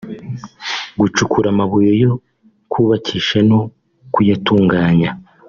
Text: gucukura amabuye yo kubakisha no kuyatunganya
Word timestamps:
gucukura 0.99 1.47
amabuye 1.53 1.91
yo 2.03 2.11
kubakisha 2.71 3.37
no 3.49 3.59
kuyatunganya 4.13 5.09